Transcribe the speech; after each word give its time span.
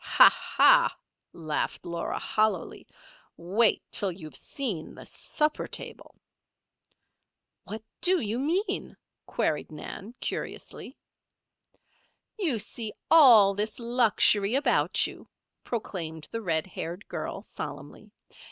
"Ha! 0.03 0.31
ha!" 0.57 0.97
laughed 1.31 1.85
Laura, 1.85 2.17
hollowly. 2.17 2.87
"Wait 3.37 3.83
till 3.91 4.11
you 4.11 4.25
have 4.25 4.35
seen 4.35 4.95
the 4.95 5.05
supper 5.05 5.67
table." 5.67 6.15
"What 7.65 7.83
do 8.01 8.19
you 8.19 8.39
mean?" 8.39 8.97
queried 9.27 9.71
Nan, 9.71 10.15
curiously. 10.19 10.97
"You 12.39 12.57
see 12.57 12.93
all 13.11 13.53
this 13.53 13.77
luxury 13.77 14.55
about 14.55 15.05
you," 15.05 15.29
proclaimed 15.63 16.27
the 16.31 16.41
red 16.41 16.65
haired 16.65 17.07
girl, 17.07 17.43
solemnly. 17.43 18.09